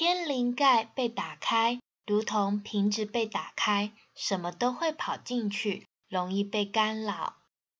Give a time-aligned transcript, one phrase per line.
[0.00, 7.37] 天灵盖被打开如同瓶子被打开什么都会跑进去容易被干扰。